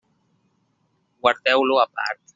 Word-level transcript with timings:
Guardeu-lo 1.21 1.77
a 1.77 1.85
part. 1.87 2.21